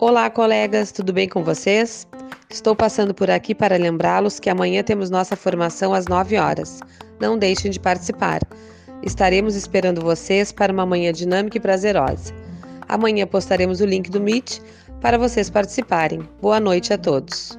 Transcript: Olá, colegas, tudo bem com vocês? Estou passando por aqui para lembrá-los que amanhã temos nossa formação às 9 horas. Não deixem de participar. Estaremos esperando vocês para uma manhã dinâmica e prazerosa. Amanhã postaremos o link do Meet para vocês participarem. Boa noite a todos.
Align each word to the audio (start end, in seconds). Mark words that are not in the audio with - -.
Olá, 0.00 0.30
colegas, 0.30 0.92
tudo 0.92 1.12
bem 1.12 1.28
com 1.28 1.42
vocês? 1.42 2.06
Estou 2.48 2.76
passando 2.76 3.12
por 3.12 3.28
aqui 3.28 3.52
para 3.52 3.76
lembrá-los 3.76 4.38
que 4.38 4.48
amanhã 4.48 4.80
temos 4.80 5.10
nossa 5.10 5.34
formação 5.34 5.92
às 5.92 6.06
9 6.06 6.36
horas. 6.36 6.78
Não 7.20 7.36
deixem 7.36 7.68
de 7.68 7.80
participar. 7.80 8.40
Estaremos 9.02 9.56
esperando 9.56 10.00
vocês 10.00 10.52
para 10.52 10.72
uma 10.72 10.86
manhã 10.86 11.12
dinâmica 11.12 11.56
e 11.56 11.60
prazerosa. 11.60 12.32
Amanhã 12.88 13.26
postaremos 13.26 13.80
o 13.80 13.86
link 13.86 14.08
do 14.08 14.20
Meet 14.20 14.60
para 15.00 15.18
vocês 15.18 15.50
participarem. 15.50 16.20
Boa 16.40 16.60
noite 16.60 16.92
a 16.92 16.96
todos. 16.96 17.58